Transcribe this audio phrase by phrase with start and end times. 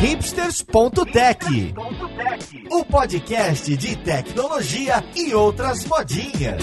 [0.00, 1.74] hipsters.tech,
[2.70, 6.62] o podcast de tecnologia e outras modinhas.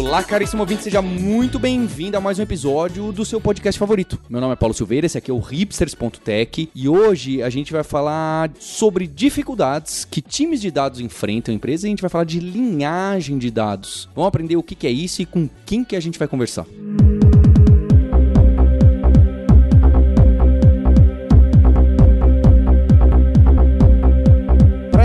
[0.00, 4.18] Olá, caríssimo ouvinte, seja muito bem-vindo a mais um episódio do seu podcast favorito.
[4.28, 7.84] Meu nome é Paulo Silveira, esse aqui é o hipsters.tech e hoje a gente vai
[7.84, 12.24] falar sobre dificuldades que times de dados enfrentam em empresas e a gente vai falar
[12.24, 14.08] de linhagem de dados.
[14.12, 16.66] Vamos aprender o que é isso e com quem que a gente vai conversar.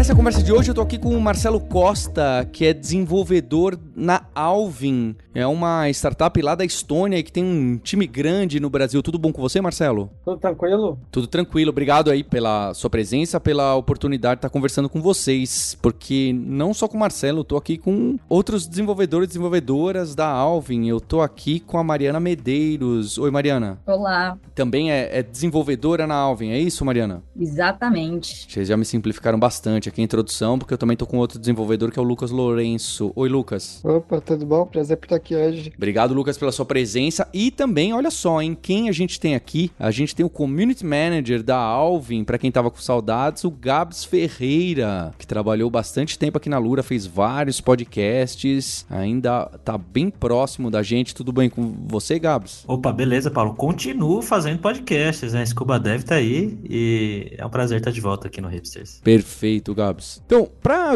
[0.03, 4.23] Essa conversa de hoje eu tô aqui com o Marcelo Costa, que é desenvolvedor na
[4.33, 5.15] Alvin.
[5.33, 9.01] É uma startup lá da Estônia que tem um time grande no Brasil.
[9.01, 10.09] Tudo bom com você, Marcelo?
[10.23, 10.99] Tudo tranquilo?
[11.11, 11.69] Tudo tranquilo.
[11.69, 16.87] Obrigado aí pela sua presença, pela oportunidade de estar conversando com vocês, porque não só
[16.87, 20.87] com o Marcelo, eu tô aqui com outros desenvolvedores e desenvolvedoras da Alvin.
[20.87, 23.17] Eu tô aqui com a Mariana Medeiros.
[23.17, 23.79] Oi, Mariana.
[23.85, 24.37] Olá.
[24.55, 27.23] Também é, é desenvolvedora na Alvin, é isso, Mariana?
[27.39, 28.51] Exatamente.
[28.51, 31.91] Vocês já me simplificaram bastante aqui a introdução, porque eu também tô com outro desenvolvedor
[31.91, 33.11] que é o Lucas Lourenço.
[33.15, 33.82] Oi, Lucas.
[33.83, 34.65] Opa, tudo bom?
[34.65, 35.73] Prazer por estar aqui hoje.
[35.75, 37.27] Obrigado, Lucas, pela sua presença.
[37.33, 39.71] E também, olha só, em quem a gente tem aqui?
[39.77, 44.05] A gente tem o Community Manager da Alvin, para quem tava com saudades, o Gabs
[44.05, 50.71] Ferreira, que trabalhou bastante tempo aqui na Lura, fez vários podcasts, ainda tá bem próximo
[50.71, 51.13] da gente.
[51.13, 52.63] Tudo bem com você, Gabs?
[52.65, 53.53] Opa, beleza, Paulo.
[53.53, 55.45] Continuo fazendo podcasts, né?
[55.45, 59.01] Scuba Dev tá aí e é um prazer estar de volta aqui no Hipsters.
[59.03, 60.21] Perfeito, Gabs.
[60.25, 60.93] Então, para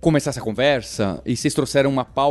[0.00, 2.21] começar essa conversa, e vocês trouxeram uma pauta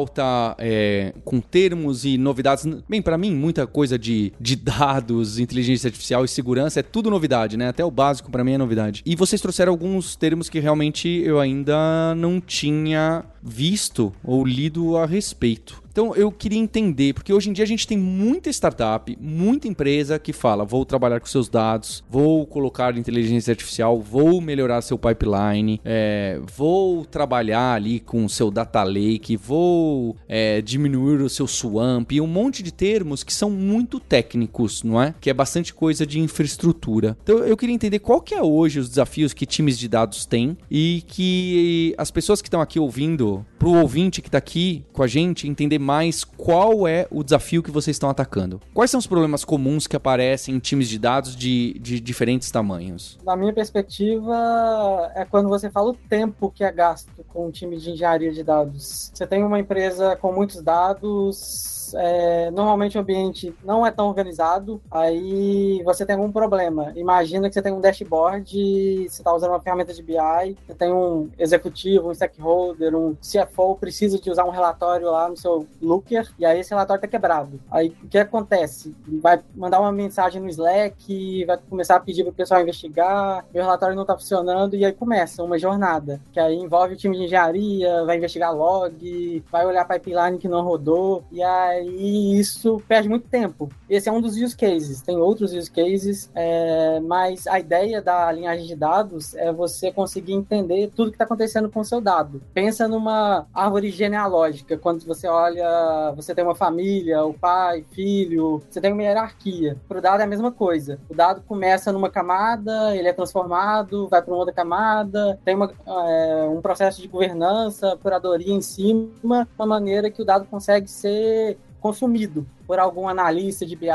[0.57, 2.65] é, com termos e novidades.
[2.87, 7.57] Bem, para mim, muita coisa de, de dados, inteligência artificial e segurança é tudo novidade,
[7.57, 7.69] né?
[7.69, 9.01] Até o básico para mim é novidade.
[9.05, 15.05] E vocês trouxeram alguns termos que realmente eu ainda não tinha visto ou lido a
[15.05, 15.81] respeito.
[15.91, 20.17] Então eu queria entender, porque hoje em dia a gente tem muita startup, muita empresa
[20.17, 25.81] que fala: vou trabalhar com seus dados, vou colocar inteligência artificial, vou melhorar seu pipeline,
[25.83, 32.21] é, vou trabalhar ali com seu data lake, vou é, diminuir o seu swamp e
[32.21, 35.13] um monte de termos que são muito técnicos, não é?
[35.19, 37.17] Que é bastante coisa de infraestrutura.
[37.21, 40.57] Então eu queria entender qual que é hoje os desafios que times de dados têm
[40.69, 45.03] e que as pessoas que estão aqui ouvindo, para o ouvinte que está aqui com
[45.03, 48.59] a gente, entender mais qual é o desafio que vocês estão atacando.
[48.73, 53.19] Quais são os problemas comuns que aparecem em times de dados de, de diferentes tamanhos?
[53.23, 57.77] Na minha perspectiva, é quando você fala o tempo que é gasto com um time
[57.77, 59.11] de engenharia de dados.
[59.13, 64.81] Você tem uma empresa com muitos dados, é, normalmente o ambiente não é tão organizado,
[64.89, 66.91] aí você tem algum problema.
[66.95, 70.91] Imagina que você tem um dashboard, você está usando uma ferramenta de BI, você tem
[70.91, 76.31] um executivo, um stakeholder, um CFO, precisa de usar um relatório lá no seu Looker,
[76.37, 77.59] e aí esse relatório está quebrado.
[77.69, 78.95] Aí o que acontece?
[79.21, 83.63] Vai mandar uma mensagem no Slack, vai começar a pedir para o pessoal investigar, meu
[83.63, 87.25] relatório não está funcionando, e aí começa uma jornada, que aí envolve o time de
[87.25, 93.09] engenharia, vai investigar log, vai olhar pipeline que não rodou, e aí e isso perde
[93.09, 93.69] muito tempo.
[93.89, 98.31] Esse é um dos use cases, tem outros use cases, é, mas a ideia da
[98.31, 102.41] linhagem de dados é você conseguir entender tudo que está acontecendo com o seu dado.
[102.53, 108.79] Pensa numa árvore genealógica, quando você olha, você tem uma família, o pai, filho, você
[108.79, 109.77] tem uma hierarquia.
[109.87, 110.99] Para o dado é a mesma coisa.
[111.09, 115.71] O dado começa numa camada, ele é transformado, vai para uma outra camada, tem uma,
[115.85, 121.57] é, um processo de governança, curadoria em cima, uma maneira que o dado consegue ser
[121.81, 123.89] consumido por algum analista de BI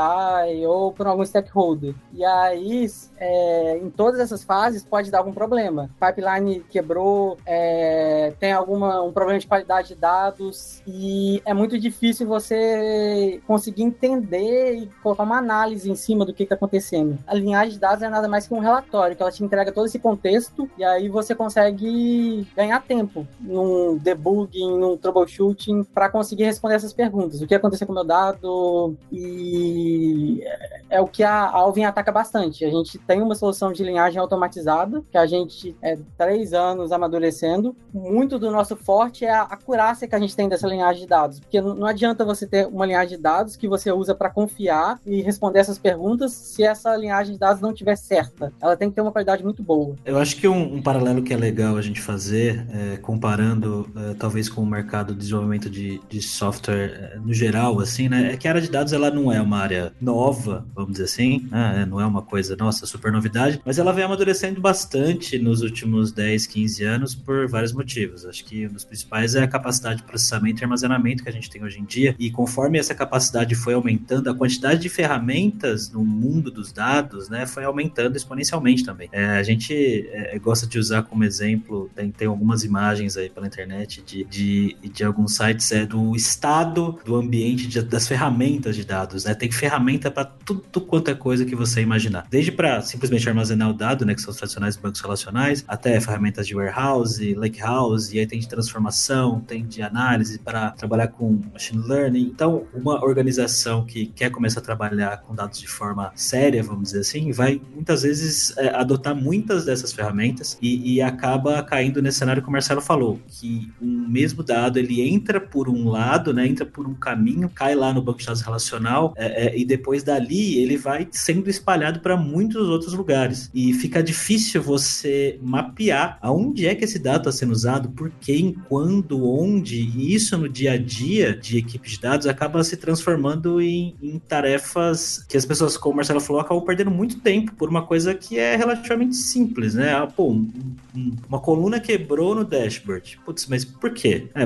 [0.67, 1.95] ou por algum stakeholder.
[2.13, 2.85] E aí,
[3.17, 5.89] é, em todas essas fases, pode dar algum problema.
[5.99, 12.27] Pipeline quebrou, é, tem alguma um problema de qualidade de dados e é muito difícil
[12.27, 17.17] você conseguir entender e colocar uma análise em cima do que está acontecendo.
[17.25, 19.87] A linhagem de dados é nada mais que um relatório, que ela te entrega todo
[19.87, 26.75] esse contexto e aí você consegue ganhar tempo num debugging, num troubleshooting para conseguir responder
[26.75, 27.41] essas perguntas.
[27.41, 28.66] O que aconteceu com o meu dado?
[29.11, 30.43] E
[30.89, 32.63] é o que a Alvin ataca bastante.
[32.63, 37.75] A gente tem uma solução de linhagem automatizada que a gente é três anos amadurecendo.
[37.93, 41.39] Muito do nosso forte é a acurácia que a gente tem dessa linhagem de dados,
[41.39, 45.21] porque não adianta você ter uma linhagem de dados que você usa para confiar e
[45.21, 48.53] responder essas perguntas se essa linhagem de dados não estiver certa.
[48.61, 49.95] Ela tem que ter uma qualidade muito boa.
[50.05, 54.13] Eu acho que um, um paralelo que é legal a gente fazer, é, comparando é,
[54.13, 58.37] talvez com o mercado de desenvolvimento de, de software é, no geral, assim, né, é
[58.37, 61.85] que era área de dados ela não é uma área nova, vamos dizer assim, né?
[61.85, 66.47] não é uma coisa, nossa, super novidade, mas ela vem amadurecendo bastante nos últimos 10,
[66.47, 68.25] 15 anos por vários motivos.
[68.25, 71.49] Acho que um dos principais é a capacidade de processamento e armazenamento que a gente
[71.49, 76.03] tem hoje em dia, e conforme essa capacidade foi aumentando, a quantidade de ferramentas no
[76.03, 79.09] mundo dos dados, né, foi aumentando exponencialmente também.
[79.11, 83.47] É, a gente é, gosta de usar como exemplo, tem, tem algumas imagens aí pela
[83.47, 88.85] internet de, de, de alguns sites é, do estado do ambiente de, das ferramentas de
[88.85, 89.33] dados, né?
[89.33, 92.25] Tem ferramenta para tudo quanto é coisa que você imaginar.
[92.29, 96.47] Desde para simplesmente armazenar o dado, né, que são os tradicionais bancos relacionais, até ferramentas
[96.47, 101.85] de warehouse, lakehouse, e aí tem de transformação, tem de análise para trabalhar com machine
[101.85, 102.31] learning.
[102.33, 106.99] Então, uma organização que quer começar a trabalhar com dados de forma séria, vamos dizer
[106.99, 112.41] assim, vai muitas vezes é, adotar muitas dessas ferramentas e, e acaba caindo nesse cenário
[112.41, 116.65] que o Marcelo falou, que um mesmo dado ele entra por um lado, né, entra
[116.65, 120.77] por um caminho, cai lá no banco de relacional é, é, e depois dali ele
[120.77, 126.85] vai sendo espalhado para muitos outros lugares e fica difícil você mapear aonde é que
[126.85, 131.35] esse dado está sendo usado, por quem, quando, onde e isso no dia a dia
[131.35, 135.95] de equipe de dados acaba se transformando em, em tarefas que as pessoas, como o
[135.97, 139.93] Marcelo falou, acabam perdendo muito tempo por uma coisa que é relativamente simples, né?
[139.93, 140.49] Ah, pô, um,
[140.95, 143.19] um, uma coluna quebrou no dashboard.
[143.25, 144.27] Putz, mas por quê?
[144.33, 144.45] É,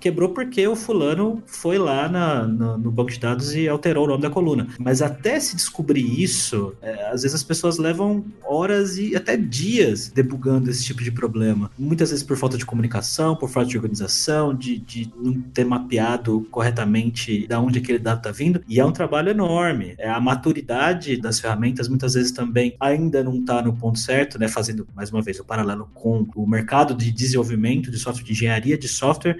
[0.00, 4.08] quebrou porque o fulano foi lá na, na, no banco de dados e alterou o
[4.08, 4.68] nome da coluna.
[4.78, 10.08] Mas até se descobrir isso, é, às vezes as pessoas levam horas e até dias
[10.08, 11.70] debugando esse tipo de problema.
[11.78, 16.46] Muitas vezes por falta de comunicação, por falta de organização, de, de não ter mapeado
[16.50, 18.62] corretamente da onde aquele dado está vindo.
[18.68, 19.94] E é um trabalho enorme.
[19.98, 24.48] É, a maturidade das ferramentas muitas vezes também ainda não está no ponto certo, né?
[24.48, 28.78] Fazendo, mais uma vez, o paralelo com o mercado de desenvolvimento de software, de engenharia
[28.78, 29.36] de software.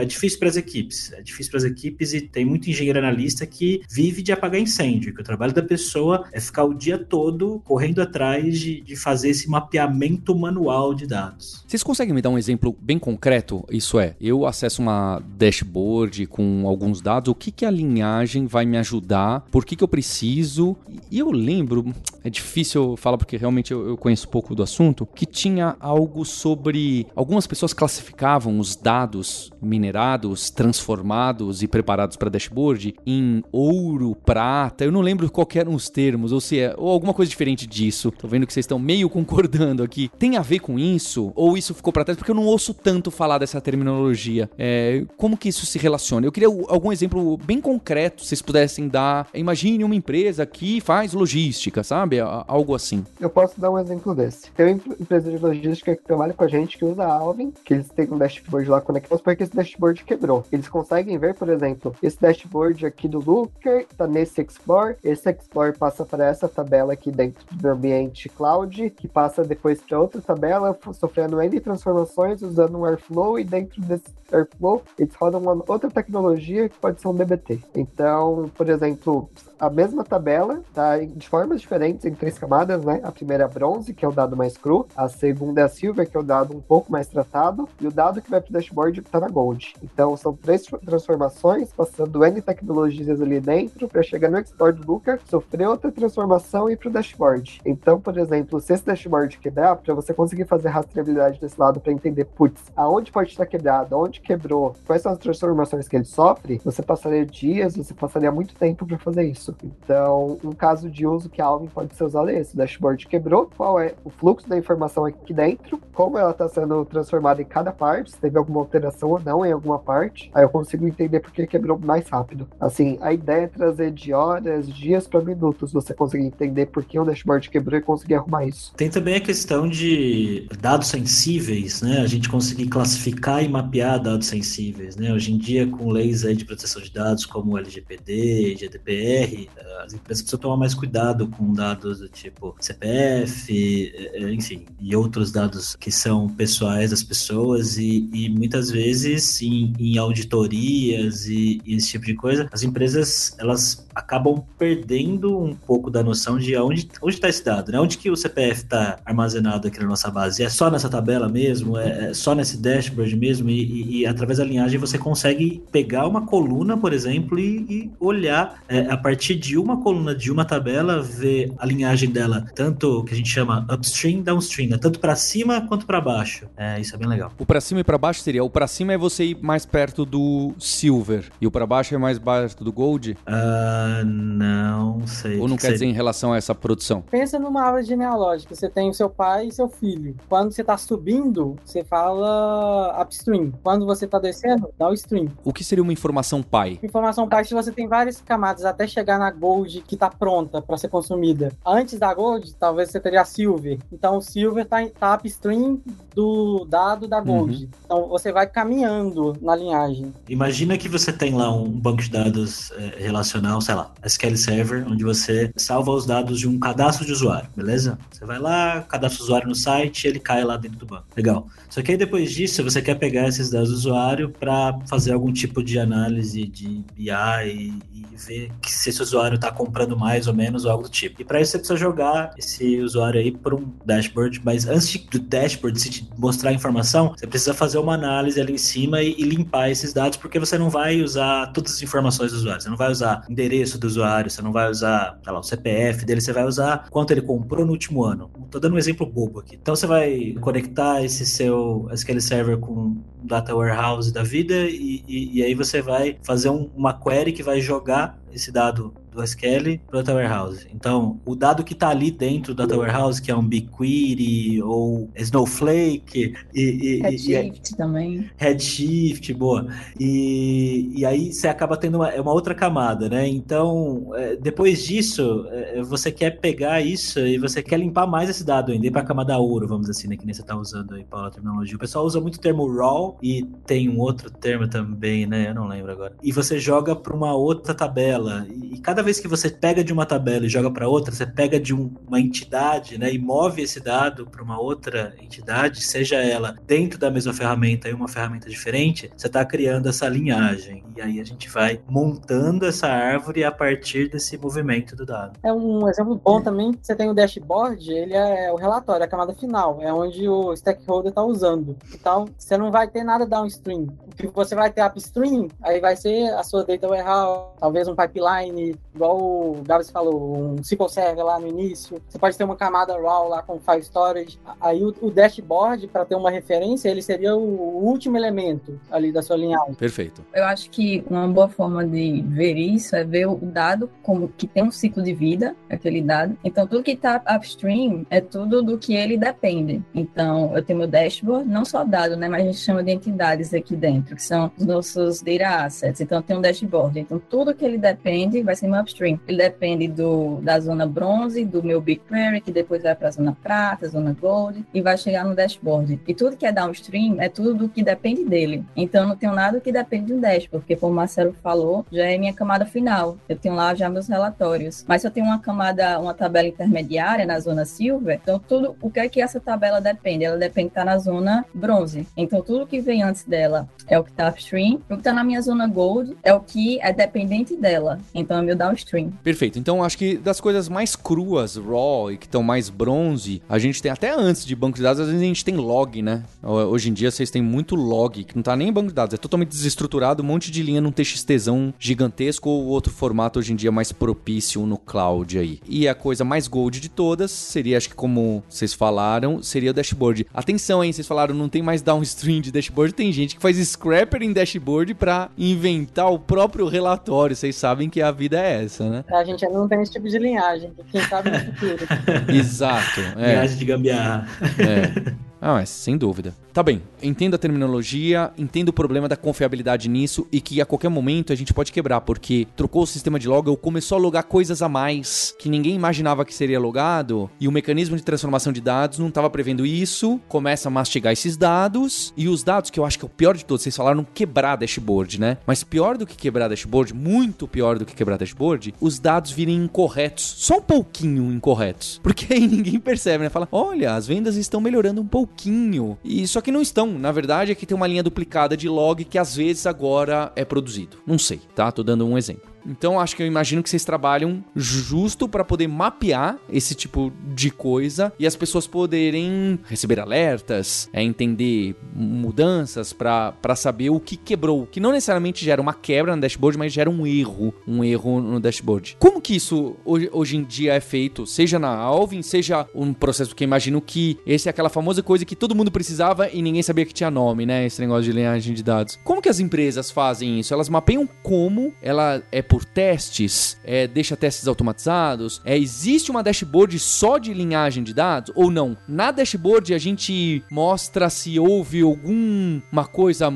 [0.00, 1.12] É difícil para as equipes.
[1.12, 5.14] É difícil para as equipes e tem muito engenheiro analista que vive de apagar incêndio,
[5.14, 9.30] que o trabalho da pessoa é ficar o dia todo correndo atrás de, de fazer
[9.30, 11.64] esse mapeamento manual de dados.
[11.66, 13.64] Vocês conseguem me dar um exemplo bem concreto?
[13.70, 18.64] Isso é, eu acesso uma dashboard com alguns dados, o que, que a linhagem vai
[18.64, 20.76] me ajudar, por que, que eu preciso.
[21.10, 25.26] E eu lembro, é difícil falar porque realmente eu, eu conheço pouco do assunto, que
[25.26, 27.06] tinha algo sobre.
[27.14, 34.84] Algumas pessoas classificavam os dados dados minerados, transformados e preparados para dashboard em ouro, prata.
[34.84, 38.10] Eu não lembro qual eram os termos, ou se é ou alguma coisa diferente disso.
[38.10, 40.10] Tô vendo que vocês estão meio concordando aqui.
[40.18, 41.32] Tem a ver com isso?
[41.34, 42.18] Ou isso ficou para trás?
[42.18, 44.50] Porque eu não ouço tanto falar dessa terminologia.
[44.58, 46.26] É, como que isso se relaciona?
[46.26, 49.28] Eu queria algum exemplo bem concreto, se vocês pudessem dar.
[49.34, 52.20] Imagine uma empresa que faz logística, sabe?
[52.20, 53.04] Algo assim.
[53.20, 54.50] Eu posso dar um exemplo desse.
[54.52, 57.74] Tem uma empresa de logística que trabalha com a gente que usa a Alvin, que
[57.74, 60.44] eles têm um dashboard lá conectado vamos supor que esse dashboard quebrou.
[60.50, 65.76] Eles conseguem ver, por exemplo, esse dashboard aqui do Looker tá nesse Explore, esse Explore
[65.76, 70.76] passa para essa tabela aqui dentro do ambiente cloud, que passa depois para outra tabela,
[70.92, 76.68] sofrendo N transformações usando um Airflow, e dentro desse Airflow eles rodam uma outra tecnologia
[76.68, 77.60] que pode ser um DBT.
[77.74, 83.00] Então, por exemplo, a mesma tabela tá de formas diferentes em três camadas, né?
[83.02, 86.08] A primeira é bronze, que é o dado mais cru, a segunda é a silver,
[86.08, 88.52] que é o dado um pouco mais tratado, e o dado que vai para o
[88.52, 89.74] dashboard está na gold.
[89.82, 95.20] Então são três transformações, passando N tecnologias ali dentro para chegar no export do Looker,
[95.28, 97.60] sofrer outra transformação e ir para o dashboard.
[97.64, 101.92] Então, por exemplo, se esse dashboard quebrar, para você conseguir fazer rastreabilidade desse lado para
[101.92, 106.60] entender, putz, aonde pode estar quebrado, onde quebrou, quais são as transformações que ele sofre,
[106.64, 109.45] você passaria dias, você passaria muito tempo para fazer isso.
[109.62, 113.06] Então, um caso de uso que a Alvin pode ser usado é esse: o dashboard
[113.06, 117.44] quebrou, qual é o fluxo da informação aqui dentro, como ela está sendo transformada em
[117.44, 121.20] cada parte, se teve alguma alteração ou não em alguma parte, aí eu consigo entender
[121.20, 122.48] por que quebrou mais rápido.
[122.60, 126.98] Assim, a ideia é trazer de horas, dias para minutos, você conseguir entender por que
[126.98, 128.74] o dashboard quebrou e conseguir arrumar isso.
[128.76, 132.00] Tem também a questão de dados sensíveis, né?
[132.00, 135.12] A gente conseguir classificar e mapear dados sensíveis, né?
[135.12, 139.35] Hoje em dia, com leis aí de proteção de dados como o LGPD, GDPR,
[139.84, 145.30] as empresas precisam tomar mais cuidado com dados do tipo CPF, eh, enfim, e outros
[145.30, 151.74] dados que são pessoais das pessoas e, e muitas vezes em, em auditorias e, e,
[151.76, 156.88] esse tipo de coisa, as empresas elas acabam perdendo um pouco da noção de onde
[157.08, 157.80] está esse dado, né?
[157.80, 160.42] Onde que o CPF está armazenado aqui na nossa base?
[160.42, 161.78] É só nessa tabela mesmo?
[161.78, 163.48] É, é só nesse dashboard mesmo?
[163.48, 168.80] E, e, através da linhagem você consegue pegar uma coluna, por exemplo, e, olhar é,
[168.90, 173.16] a partir de uma coluna de uma tabela, ver a linhagem dela, tanto que a
[173.16, 174.78] gente chama upstream, downstream, né?
[174.78, 176.46] tanto para cima quanto para baixo.
[176.56, 177.32] É, isso é bem legal.
[177.38, 179.64] O para cima e para baixo seria o para para cima é você ir mais
[179.64, 183.12] perto do Silver e o para baixo é mais perto do Gold?
[183.12, 185.38] Uh, não sei.
[185.38, 187.00] Ou não quer dizer em relação a essa produção?
[187.02, 188.56] Pensa numa árvore genealógica.
[188.56, 190.16] Você tem o seu pai e seu filho.
[190.28, 193.52] Quando você tá subindo, você fala upstream.
[193.62, 195.28] Quando você tá descendo, downstream.
[195.44, 196.80] O que seria uma informação pai?
[196.82, 200.76] Informação pai, se você tem várias camadas até chegar na Gold que tá pronta para
[200.76, 201.52] ser consumida.
[201.64, 203.78] Antes da Gold, talvez você teria a Silver.
[203.92, 205.80] Então o Silver tá, tá upstream
[206.14, 207.64] do dado da Gold.
[207.64, 207.70] Uhum.
[207.84, 210.12] Então você vai caminhando na linhagem.
[210.28, 214.86] Imagina que você tem lá um banco de dados é, relacional, sei lá, SQL Server,
[214.88, 217.98] onde você salva os dados de um cadastro de usuário, beleza?
[218.10, 221.06] Você vai lá, cadastra o usuário no site, ele cai lá dentro do banco.
[221.16, 221.46] Legal.
[221.68, 225.32] Só que aí depois disso, você quer pegar esses dados do usuário para fazer algum
[225.32, 230.26] tipo de análise de BI e, e ver que se esse usuário está comprando mais
[230.26, 231.20] ou menos ou algo do tipo.
[231.20, 235.18] E para isso você precisa jogar esse usuário aí por um dashboard, mas antes do
[235.18, 239.22] dashboard se mostrar a informação, você precisa fazer uma análise ali em cima e, e
[239.22, 242.60] limpar esses dados, porque você não vai usar todas as informações do usuário.
[242.60, 246.20] Você não vai usar endereço do usuário, você não vai usar lá, o CPF dele,
[246.20, 248.30] você vai usar quanto ele comprou no último ano.
[248.44, 249.58] Estou dando um exemplo bobo aqui.
[249.60, 255.38] Então você vai conectar esse seu SQL Server com Data Warehouse da vida e, e,
[255.38, 259.78] e aí você vai fazer um, uma query que vai jogar esse dado do SQL
[259.86, 260.66] para o Data Warehouse.
[260.72, 265.10] Então, o dado que está ali dentro do Data Warehouse, que é um BigQuery ou
[265.16, 268.30] Snowflake e, e Redshift e, também.
[268.36, 269.66] Redshift, boa.
[269.98, 273.26] E, e aí você acaba tendo uma, é uma outra camada, né?
[273.26, 278.44] Então, é, depois disso, é, você quer pegar isso e você quer limpar mais esse
[278.44, 280.16] dado ainda, ir para a camada ouro, vamos dizer assim, né?
[280.16, 281.76] Que nem você está usando aí, para a terminologia.
[281.76, 285.48] O pessoal usa muito o termo raw e tem um outro termo também, né?
[285.48, 286.14] Eu não lembro agora.
[286.22, 290.04] E você joga para uma outra tabela e cada vez que você pega de uma
[290.04, 293.80] tabela e joga para outra, você pega de um, uma entidade, né, e move esse
[293.80, 299.10] dado para uma outra entidade, seja ela dentro da mesma ferramenta e uma ferramenta diferente,
[299.16, 300.84] você está criando essa linhagem.
[300.96, 305.38] E aí a gente vai montando essa árvore a partir desse movimento do dado.
[305.42, 306.72] É um exemplo bom também.
[306.80, 311.10] Você tem o dashboard, ele é o relatório, a camada final, é onde o stakeholder
[311.10, 311.76] está usando.
[311.94, 313.86] Então, você não vai ter nada downstream.
[314.06, 317.94] O que você vai ter upstream, aí vai ser a sua data warehouse, talvez um
[317.94, 322.00] pipeline igual o Gabs falou, um SQL Server lá no início.
[322.08, 324.38] Você pode ter uma camada RAW lá com file storage.
[324.60, 329.22] Aí o, o dashboard, para ter uma referência, ele seria o último elemento ali da
[329.22, 329.74] sua linhagem.
[329.74, 330.24] Perfeito.
[330.34, 334.46] Eu acho que uma boa forma de ver isso é ver o dado como que
[334.46, 336.36] tem um ciclo de vida, aquele dado.
[336.42, 339.82] Então, tudo que está upstream é tudo do que ele depende.
[339.94, 343.52] Então, eu tenho meu dashboard, não só dado, né, mas a gente chama de entidades
[343.52, 346.00] aqui dentro, que são os nossos data assets.
[346.00, 346.98] Então, eu tenho um dashboard.
[346.98, 349.18] Então, tudo que ele depende vai ser meu upstream.
[349.26, 353.36] Ele depende do, da zona bronze, do meu BigQuery, que depois vai para a zona
[353.42, 356.00] prata, zona gold, e vai chegar no dashboard.
[356.06, 358.64] E tudo que é downstream é tudo do que depende dele.
[358.76, 362.16] Então, não tenho nada que depende do dashboard, porque como o Marcelo falou, já é
[362.16, 363.16] minha camada final.
[363.28, 364.84] Eu tenho lá já meus relatórios.
[364.86, 368.90] Mas se eu tenho uma camada, uma tabela intermediária na zona silver, então tudo, o
[368.90, 370.24] que é que essa tabela depende?
[370.24, 372.06] Ela depende de estar na zona bronze.
[372.16, 374.80] Então, tudo que vem antes dela é o que está upstream.
[374.88, 377.98] O que está na minha zona gold é o que é dependente dela.
[378.14, 378.75] Então, é meu downstream.
[379.22, 379.58] Perfeito.
[379.58, 383.80] Então acho que das coisas mais cruas, raw e que estão mais bronze, a gente
[383.82, 386.24] tem até antes de banco de dados, às vezes a gente tem log, né?
[386.42, 389.14] Hoje em dia vocês têm muito log, que não tá nem em banco de dados,
[389.14, 393.56] é totalmente desestruturado, um monte de linha num TXTzão gigantesco ou outro formato hoje em
[393.56, 395.60] dia mais propício no cloud aí.
[395.66, 399.74] E a coisa mais gold de todas seria, acho que como vocês falaram, seria o
[399.74, 400.26] dashboard.
[400.32, 400.92] Atenção, hein?
[400.92, 404.94] Vocês falaram, não tem mais downstream de dashboard, tem gente que faz scrapper em dashboard
[404.94, 407.36] para inventar o próprio relatório.
[407.36, 409.04] Vocês sabem que a vida é essa, né?
[409.08, 411.86] A gente ainda não tem esse tipo de linhagem, quem sabe no futuro.
[412.28, 413.00] Exato.
[413.16, 413.32] É.
[413.32, 414.26] Linhagem de gambiarra.
[414.58, 415.26] É.
[415.46, 416.34] Ah, mas sem dúvida.
[416.52, 420.88] Tá bem, entendo a terminologia, entendo o problema da confiabilidade nisso e que a qualquer
[420.88, 424.24] momento a gente pode quebrar, porque trocou o sistema de log ou começou a logar
[424.24, 428.60] coisas a mais que ninguém imaginava que seria logado e o mecanismo de transformação de
[428.60, 432.84] dados não estava prevendo isso, começa a mastigar esses dados e os dados, que eu
[432.84, 435.36] acho que é o pior de todos, vocês falaram quebrar dashboard, né?
[435.46, 439.56] Mas pior do que quebrar dashboard, muito pior do que quebrar dashboard, os dados virem
[439.56, 443.30] incorretos, só um pouquinho incorretos, porque aí ninguém percebe, né?
[443.30, 445.06] Fala, olha, as vendas estão melhorando um
[445.36, 446.98] pouquinho, e só que não estão.
[446.98, 450.44] Na verdade, é que tem uma linha duplicada de log que às vezes agora é
[450.44, 450.96] produzido.
[451.06, 451.70] Não sei, tá?
[451.70, 452.55] Tô dando um exemplo.
[452.66, 457.50] Então acho que eu imagino que vocês trabalham justo para poder mapear esse tipo de
[457.50, 464.66] coisa e as pessoas poderem receber alertas, é, entender mudanças para saber o que quebrou,
[464.66, 468.40] que não necessariamente gera uma quebra no dashboard, mas gera um erro, um erro no
[468.40, 468.96] dashboard.
[468.98, 471.26] Como que isso hoje, hoje em dia é feito?
[471.26, 475.24] Seja na Alvin, seja um processo que eu imagino que esse é aquela famosa coisa
[475.24, 477.66] que todo mundo precisava e ninguém sabia que tinha nome, né?
[477.66, 478.98] Esse negócio de linhagem de dados.
[479.04, 480.52] Como que as empresas fazem isso?
[480.52, 481.72] Elas mapeiam como?
[481.80, 483.58] Ela é por testes?
[483.62, 485.42] É, deixa testes automatizados?
[485.44, 488.74] É, existe uma dashboard só de linhagem de dados ou não?
[488.88, 493.30] Na dashboard a gente mostra se houve alguma coisa,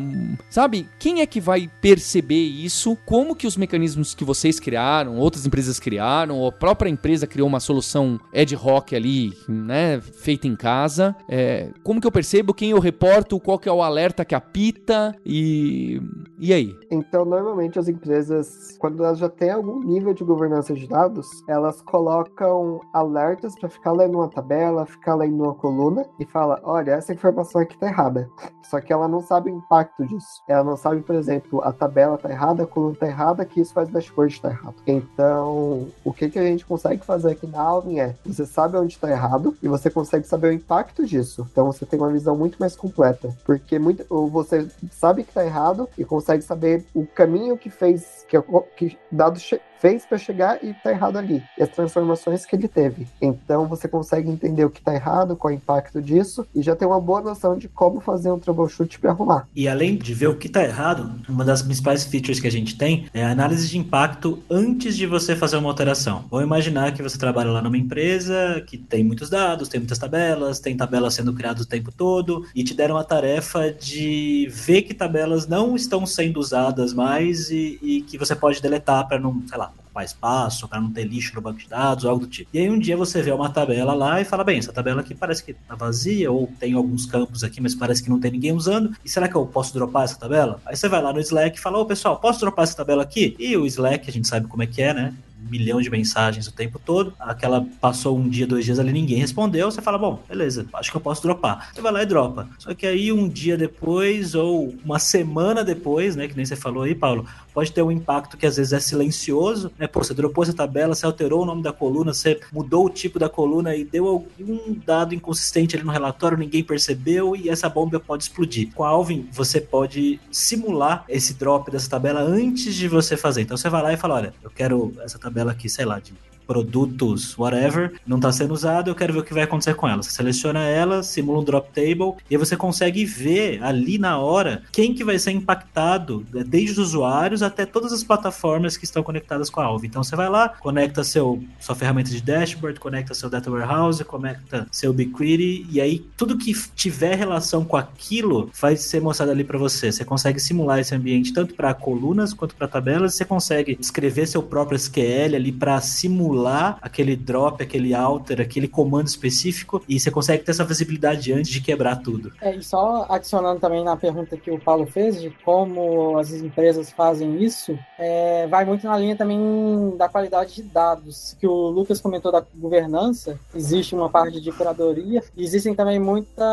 [0.48, 0.88] sabe?
[0.98, 2.96] Quem é que vai perceber isso?
[3.04, 7.46] Como que os mecanismos que vocês criaram, outras empresas criaram, ou a própria empresa criou
[7.46, 11.14] uma solução ad hoc ali, né, feita em casa?
[11.28, 15.14] É, como que eu percebo quem eu reporto, qual que é o alerta que apita
[15.26, 16.00] e
[16.38, 16.74] e aí?
[16.90, 21.80] Então, normalmente as empresas, quando elas já têm algum nível de governança de dados, elas
[21.82, 27.12] colocam alertas para ficar lendo uma tabela, ficar lendo uma coluna e fala, olha, essa
[27.12, 28.30] informação aqui tá errada.
[28.70, 30.44] Só que ela não sabe o impacto disso.
[30.46, 33.74] Ela não sabe, por exemplo, a tabela tá errada, a coluna tá errada, que isso
[33.74, 34.76] faz o dashboard estar errado.
[34.86, 38.94] Então, o que, que a gente consegue fazer aqui na Alvin é, você sabe onde
[38.94, 41.48] está errado e você consegue saber o impacto disso.
[41.50, 43.34] Então, você tem uma visão muito mais completa.
[43.44, 48.40] Porque muito, você sabe que está errado e consegue saber o caminho que fez, que,
[48.76, 49.42] que dados
[49.80, 51.42] fez para chegar e tá errado ali.
[51.58, 53.08] E as transformações que ele teve.
[53.20, 56.76] Então você consegue entender o que tá errado, qual é o impacto disso, e já
[56.76, 59.48] tem uma boa noção de como fazer um troubleshoot para arrumar.
[59.56, 62.76] E além de ver o que tá errado, uma das principais features que a gente
[62.76, 66.24] tem é a análise de impacto antes de você fazer uma alteração.
[66.30, 70.60] Vou imaginar que você trabalha lá numa empresa que tem muitos dados, tem muitas tabelas,
[70.60, 74.92] tem tabelas sendo criadas o tempo todo, e te deram a tarefa de ver que
[74.92, 79.58] tabelas não estão sendo usadas mais e, e que você pode deletar para não, sei
[79.58, 82.48] lá, ocupar espaço, para não ter lixo no banco de dados, algo do tipo.
[82.54, 85.14] E aí um dia você vê uma tabela lá e fala, bem, essa tabela aqui
[85.14, 88.52] parece que tá vazia, ou tem alguns campos aqui, mas parece que não tem ninguém
[88.52, 88.94] usando.
[89.04, 90.60] E será que eu posso dropar essa tabela?
[90.64, 93.36] Aí você vai lá no Slack e fala, ô pessoal, posso dropar essa tabela aqui?
[93.38, 95.14] E o Slack, a gente sabe como é que é, né?
[95.48, 97.12] Milhão de mensagens o tempo todo.
[97.18, 99.70] Aquela passou um dia, dois dias ali, ninguém respondeu.
[99.70, 101.70] Você fala, bom, beleza, acho que eu posso dropar.
[101.72, 102.48] Você vai lá e dropa.
[102.58, 106.28] Só que aí um dia depois, ou uma semana depois, né?
[106.28, 109.72] Que nem você falou aí, Paulo, pode ter um impacto que às vezes é silencioso,
[109.78, 109.86] né?
[109.86, 113.18] Pô, você dropou essa tabela, você alterou o nome da coluna, você mudou o tipo
[113.18, 117.98] da coluna e deu algum dado inconsistente ali no relatório, ninguém percebeu e essa bomba
[117.98, 118.72] pode explodir.
[118.74, 123.42] Com a Alvin, você pode simular esse drop dessa tabela antes de você fazer.
[123.42, 126.12] Então você vai lá e fala: olha, eu quero essa tabela aqui, sei lá, de
[126.50, 130.02] produtos, whatever, não está sendo usado, eu quero ver o que vai acontecer com ela.
[130.02, 134.92] Você seleciona ela, simula um drop table, e você consegue ver ali na hora quem
[134.92, 139.48] que vai ser impactado, né, desde os usuários até todas as plataformas que estão conectadas
[139.48, 139.86] com a Alve.
[139.86, 144.66] Então você vai lá, conecta seu, sua ferramenta de dashboard, conecta seu data warehouse, conecta
[144.72, 149.56] seu BigQuery, e aí tudo que tiver relação com aquilo vai ser mostrado ali para
[149.56, 149.92] você.
[149.92, 154.42] Você consegue simular esse ambiente tanto para colunas quanto para tabelas, você consegue escrever seu
[154.42, 160.10] próprio SQL ali para simular simular aquele drop, aquele alter, aquele comando específico e você
[160.10, 162.32] consegue ter essa visibilidade antes de quebrar tudo.
[162.40, 166.90] É, e só adicionando também na pergunta que o Paulo fez de como as empresas
[166.90, 172.00] fazem isso, é, vai muito na linha também da qualidade de dados, que o Lucas
[172.00, 176.44] comentou da governança, existe uma parte de curadoria, e existem também muita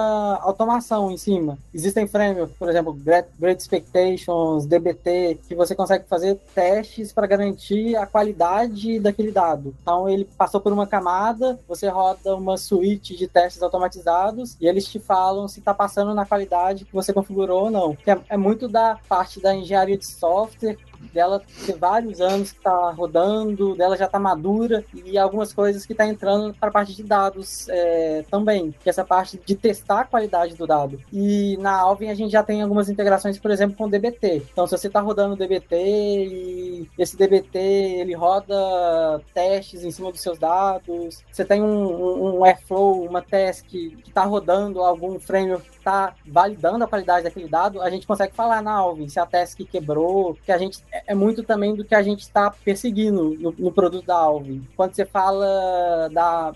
[0.41, 1.57] automação em cima.
[1.73, 7.95] Existem frameworks, por exemplo, Great, Great Expectations, DBT, que você consegue fazer testes para garantir
[7.95, 9.76] a qualidade daquele dado.
[9.81, 14.85] Então ele passou por uma camada, você roda uma suíte de testes automatizados e eles
[14.85, 17.97] te falam se está passando na qualidade que você configurou ou não.
[18.05, 20.77] É, é muito da parte da engenharia de software
[21.13, 25.93] dela ter vários anos que está rodando, dela já está madura e algumas coisas que
[25.93, 30.01] está entrando para a parte de dados é, também, que é essa parte de testar
[30.01, 30.99] a qualidade do dado.
[31.11, 34.43] E na Alvin a gente já tem algumas integrações, por exemplo, com o DBT.
[34.51, 40.11] Então, se você está rodando o DBT e esse DBT ele roda testes em cima
[40.11, 45.19] dos seus dados, você tem um, um, um Airflow, uma task que está rodando algum
[45.19, 49.25] framework está validando a qualidade daquele dado, a gente consegue falar na Alvin se a
[49.25, 53.35] task quebrou, que a gente é, é muito também do que a gente está perseguindo
[53.39, 54.65] no, no, produto da Alvin.
[54.75, 56.51] Quando você fala da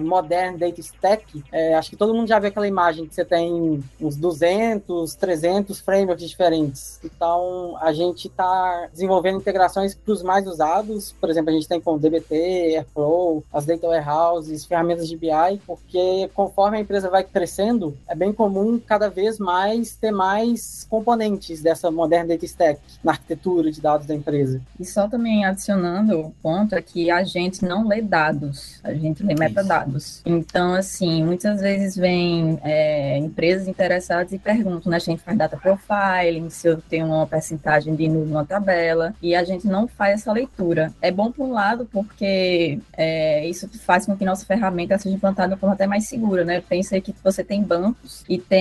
[0.00, 3.82] Modern Data Stack, é, acho que todo mundo já viu aquela imagem que você tem
[4.00, 7.00] uns 200, 300 frameworks diferentes.
[7.02, 11.12] Então, a gente está desenvolvendo integrações para os mais usados.
[11.20, 16.30] Por exemplo, a gente tem com DBT, Airflow, as Data Warehouses, ferramentas de BI, porque
[16.34, 21.62] conforme a empresa vai crescendo, é bem comum vão cada vez mais ter mais componentes
[21.62, 24.60] dessa moderna data stack na arquitetura de dados da empresa.
[24.78, 29.22] E só também adicionando o ponto é que a gente não lê dados, a gente
[29.22, 30.20] lê metadados.
[30.24, 34.96] Então, assim, muitas vezes vem é, empresas interessadas e perguntam, né?
[34.96, 39.34] A gente faz data profiling, se eu tenho uma percentagem de nulo numa tabela, e
[39.34, 40.92] a gente não faz essa leitura.
[41.00, 45.48] É bom por um lado, porque é, isso faz com que nossa ferramenta seja implantada
[45.48, 46.60] de uma forma até mais segura, né?
[46.60, 48.57] Pensa que você tem bancos e tem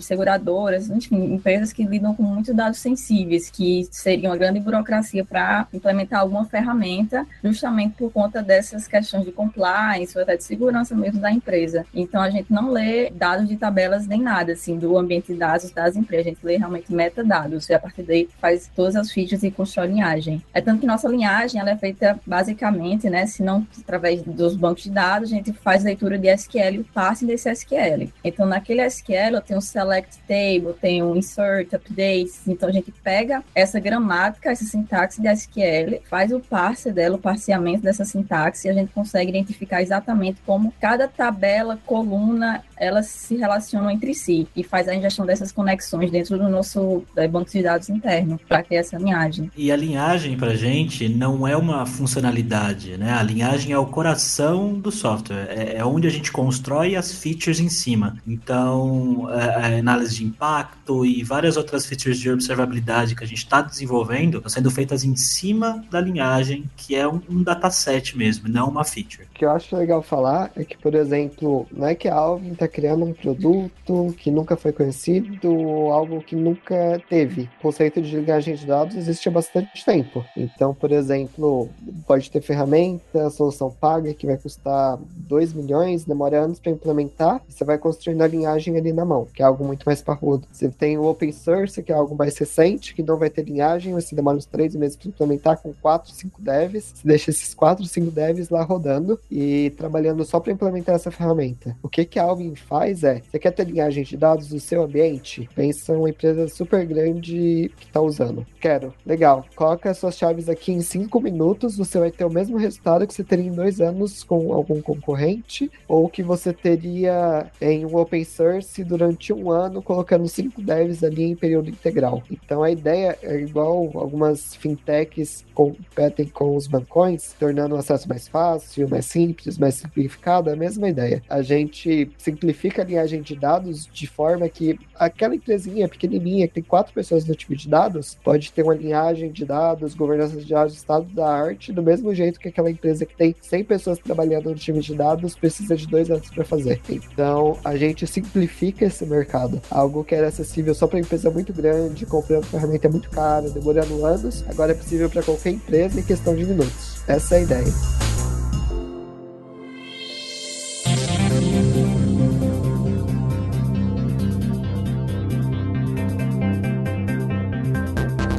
[0.00, 5.66] seguradoras, enfim, empresas que lidam com muitos dados sensíveis, que seria uma grande burocracia para
[5.72, 11.20] implementar alguma ferramenta, justamente por conta dessas questões de compliance ou até de segurança mesmo
[11.20, 11.84] da empresa.
[11.94, 15.70] Então a gente não lê dados de tabelas nem nada, assim, do ambiente de dados
[15.70, 19.42] das empresas, a gente lê realmente metadados e a partir daí faz todas as features
[19.42, 20.42] e constrói linhagem.
[20.52, 24.84] É tanto que nossa linhagem ela é feita basicamente, né, se não através dos bancos
[24.84, 26.86] de dados, a gente faz leitura de SQL e o
[27.26, 28.12] desse SQL.
[28.22, 32.92] Então naquele SQL eu tenho um select table, tenho um insert, updates, então a gente
[33.02, 38.68] pega essa gramática, essa sintaxe de SQL, faz o parse dela, o parseamento dessa sintaxe
[38.68, 44.46] e a gente consegue identificar exatamente como cada tabela, coluna, elas se relacionam entre si
[44.54, 48.80] e faz a ingestão dessas conexões dentro do nosso banco de dados interno para criar
[48.80, 49.50] essa linhagem.
[49.56, 53.12] E a linhagem para gente não é uma funcionalidade, né?
[53.12, 57.60] A linhagem é o coração do software, é, é onde a gente constrói as features
[57.60, 58.16] em cima.
[58.26, 64.38] Então, análise de impacto e várias outras features de observabilidade que a gente está desenvolvendo
[64.38, 68.84] estão sendo feitas em cima da linhagem, que é um, um dataset mesmo, não uma
[68.84, 69.24] feature.
[69.24, 72.52] O que eu acho legal falar é que, por exemplo, não é que a Alvin
[72.52, 77.48] está criando um produto que nunca foi conhecido ou algo que nunca teve.
[77.58, 80.24] O conceito de linhagem de dados existe há bastante tempo.
[80.36, 81.68] Então, por exemplo,
[82.06, 87.64] pode ter ferramenta, solução paga que vai custar 2 milhões, demora anos para implementar, você
[87.64, 90.46] vai construindo a linhagem ali na mão, que é algo muito mais parrudo.
[90.52, 93.94] Você tem o open source, que é algo mais recente, que não vai ter linhagem,
[93.94, 97.84] você demora uns 3 meses para implementar com 4, 5 devs, você deixa esses 4,
[97.84, 101.76] 5 devs lá rodando e trabalhando só para implementar essa ferramenta.
[101.82, 104.82] O que, que a Alvin faz é, você quer ter linhagem de dados do seu
[104.82, 105.48] ambiente?
[105.54, 108.46] Pensa uma empresa super grande que está usando.
[108.60, 108.92] Quero.
[109.06, 109.44] Legal.
[109.56, 113.24] Coloca suas chaves aqui em 5 minutos, você vai ter o mesmo resultado que você
[113.24, 118.84] teria em dois anos com algum concorrente, ou que você teria em um open source
[118.84, 118.97] durante
[119.32, 122.22] um ano, colocando 5 devs ali em período integral.
[122.30, 128.28] Então a ideia é igual algumas fintechs competem com os bancões, tornando o acesso mais
[128.28, 131.22] fácil, mais simples, mais simplificado, é a mesma ideia.
[131.28, 136.62] A gente simplifica a linhagem de dados de forma que aquela empresinha pequenininha que tem
[136.62, 140.74] quatro pessoas no time de dados pode ter uma linhagem de dados, governança de dados,
[140.74, 144.56] estado da arte, do mesmo jeito que aquela empresa que tem 100 pessoas trabalhando no
[144.56, 146.80] time de dados precisa de dois anos para fazer.
[146.88, 149.60] Então a gente simplifica esse mercado.
[149.70, 154.44] Algo que era acessível só para empresa muito grande, comprando ferramenta muito cara, demorando anos,
[154.48, 157.02] agora é possível para qualquer empresa em questão de minutos.
[157.06, 158.07] Essa é a ideia.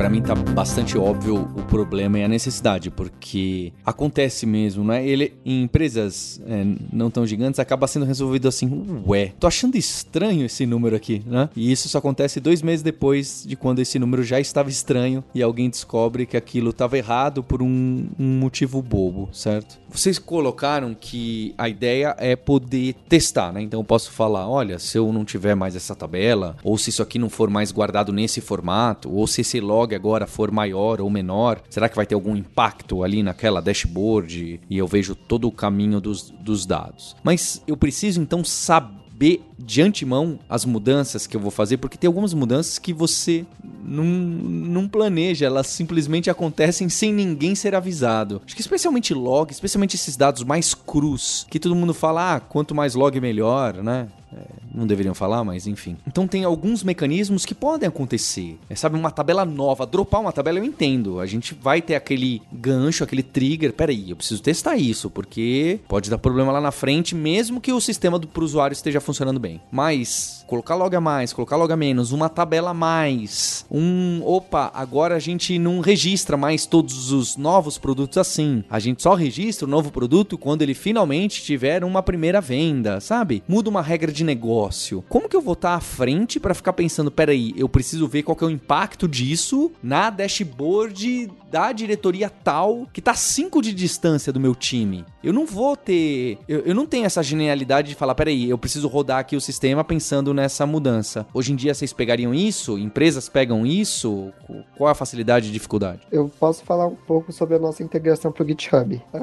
[0.10, 5.08] Para mim tá bastante óbvio o problema e a necessidade, porque acontece mesmo, né?
[5.08, 10.48] Ele em empresas é, não tão gigantes acaba sendo resolvido assim, ué, tô achando estranho
[10.48, 11.48] esse número aqui, né?
[11.56, 15.43] E isso só acontece dois meses depois de quando esse número já estava estranho e
[15.43, 19.78] alguém descobre que aquilo estava errado por um, um motivo bobo, certo?
[19.91, 23.62] Vocês colocaram que a ideia é poder testar, né?
[23.62, 27.04] Então eu posso falar, olha, se eu não tiver mais essa tabela, ou se isso
[27.04, 31.09] aqui não for mais guardado nesse formato, ou se esse log agora for maior ou
[31.09, 35.51] menor, será que vai ter algum impacto ali naquela dashboard e eu vejo todo o
[35.51, 37.17] caminho dos, dos dados?
[37.21, 42.07] Mas eu preciso então saber de antemão as mudanças que eu vou fazer, porque tem
[42.07, 43.45] algumas mudanças que você
[43.83, 48.41] não, não planeja, elas simplesmente acontecem sem ninguém ser avisado.
[48.45, 52.73] Acho que especialmente log, especialmente esses dados mais crus, que todo mundo fala, ah, quanto
[52.73, 54.07] mais log melhor, né?
[54.31, 55.97] É, não deveriam falar, mas enfim.
[56.08, 58.58] Então tem alguns mecanismos que podem acontecer.
[58.69, 61.19] É, sabe, uma tabela nova, dropar uma tabela eu entendo.
[61.19, 63.73] A gente vai ter aquele gancho, aquele trigger.
[63.73, 67.82] Peraí, eu preciso testar isso, porque pode dar problema lá na frente, mesmo que o
[67.82, 69.62] sistema para o usuário esteja funcionando bem.
[69.71, 74.21] Mas colocar log a mais, colocar log a menos, uma tabela a mais, um.
[74.23, 78.63] Opa, agora a gente não registra mais todos os novos produtos assim.
[78.69, 83.43] A gente só registra o novo produto quando ele finalmente tiver uma primeira venda, sabe?
[83.47, 86.74] Muda uma regra de negócio negócio, como que eu vou estar à frente para ficar
[86.74, 92.30] pensando, peraí, eu preciso ver qual que é o impacto disso na dashboard da diretoria
[92.30, 95.06] tal que tá 5 de distância do meu time.
[95.24, 96.38] Eu não vou ter.
[96.48, 99.84] Eu, eu não tenho essa genialidade de falar, peraí, eu preciso rodar aqui o sistema
[99.84, 101.26] pensando nessa mudança.
[101.34, 102.78] Hoje em dia vocês pegariam isso?
[102.78, 104.32] Empresas pegam isso?
[104.78, 106.02] Qual é a facilidade e dificuldade?
[106.12, 108.95] Eu posso falar um pouco sobre a nossa integração para o GitHub.
[108.95, 109.19] Uh,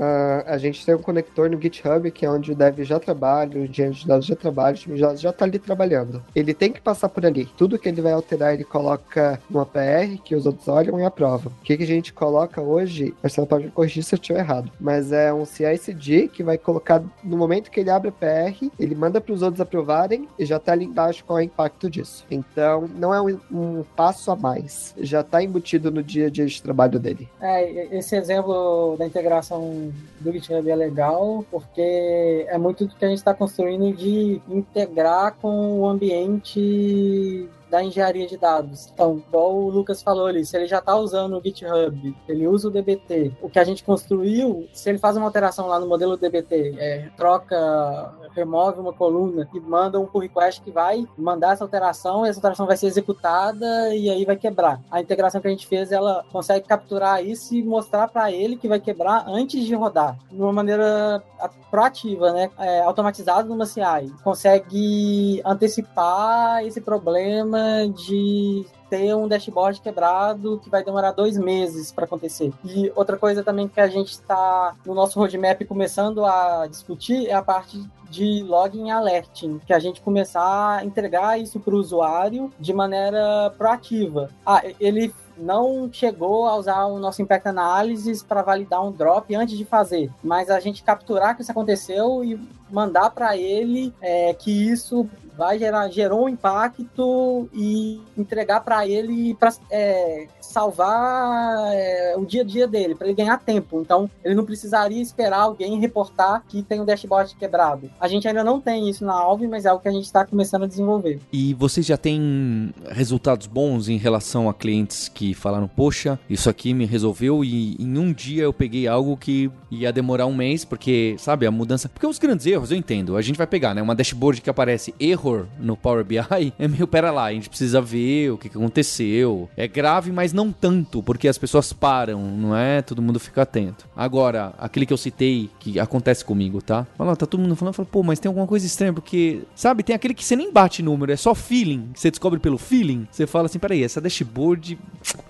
[0.46, 3.64] a gente tem um conector no GitHub, que é onde o dev já trabalha, o
[3.64, 6.22] engenheiro de dados já trabalha, o time já, já tá ali trabalhando.
[6.34, 7.46] Ele tem que passar por ali.
[7.56, 11.52] Tudo que ele vai alterar, ele coloca no APR, que os outros olham e aprovam.
[11.60, 15.12] O que, que a gente coloca hoje, Marcelo pode corrigir se eu estiver errado, mas
[15.12, 19.20] é um CI/CD que vai colocar no momento que ele abre a PR, ele manda
[19.20, 22.24] para os outros aprovarem e já está ali embaixo qual é o impacto disso.
[22.30, 26.46] Então, não é um, um passo a mais, já está embutido no dia a dia
[26.46, 27.28] de trabalho dele.
[27.40, 33.08] É, esse exemplo da integração do GitHub é legal, porque é muito do que a
[33.08, 38.90] gente está construindo de integrar com o ambiente da engenharia de dados.
[38.92, 42.68] Então, igual o Lucas falou ali, se ele já está usando o GitHub, ele usa
[42.68, 46.16] o DBT, o que a gente construiu, se ele faz uma alteração lá no modelo
[46.16, 51.64] DBT, é, troca, remove uma coluna e manda um pull request que vai mandar essa
[51.64, 54.80] alteração, essa alteração vai ser executada e aí vai quebrar.
[54.90, 58.68] A integração que a gente fez, ela consegue capturar isso e mostrar para ele que
[58.68, 61.22] vai quebrar antes de rodar, de uma maneira
[61.70, 62.50] proativa, né?
[62.58, 64.12] É, automatizado numa CI.
[64.22, 67.55] Consegue antecipar esse problema
[67.94, 72.52] de ter um dashboard quebrado que vai demorar dois meses para acontecer.
[72.64, 77.34] E outra coisa também que a gente está no nosso roadmap começando a discutir é
[77.34, 82.52] a parte de login alerting, que a gente começar a entregar isso para o usuário
[82.58, 84.30] de maneira proativa.
[84.44, 89.56] Ah, ele não chegou a usar o nosso Impact Analysis para validar um drop antes
[89.56, 92.40] de fazer, mas a gente capturar que isso aconteceu e
[92.70, 99.34] mandar para ele é, que isso vai gerar gerou um impacto e entregar para ele
[99.34, 103.80] para é, salvar é, o dia a dia dele, para ele ganhar tempo.
[103.80, 107.90] Então, ele não precisaria esperar alguém reportar que tem um dashboard quebrado.
[108.00, 110.24] A gente ainda não tem isso na Alve, mas é algo que a gente está
[110.24, 111.20] começando a desenvolver.
[111.32, 116.72] E vocês já têm resultados bons em relação a clientes que falaram: Poxa, isso aqui
[116.72, 121.16] me resolveu e em um dia eu peguei algo que ia demorar um mês, porque,
[121.18, 121.88] sabe, a mudança.
[121.88, 123.16] Porque os grandes erros, eu entendo.
[123.16, 123.82] A gente vai pegar, né?
[123.82, 126.18] Uma dashboard que aparece erro no Power BI,
[126.58, 129.48] é meio pera lá, a gente precisa ver o que aconteceu.
[129.56, 132.82] É grave, mas não tanto, porque as pessoas param, não é?
[132.82, 133.88] Todo mundo fica atento.
[133.96, 136.86] Agora, aquele que eu citei, que acontece comigo, tá?
[136.96, 139.96] Fala, tá todo mundo falando, fala, pô, mas tem alguma coisa estranha, porque, sabe, tem
[139.96, 143.08] aquele que você nem bate número, é só feeling, você descobre pelo feeling.
[143.10, 144.78] Você fala assim, peraí, essa dashboard,